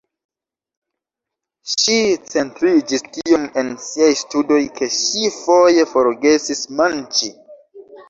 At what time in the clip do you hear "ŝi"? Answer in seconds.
1.73-1.97, 4.99-5.33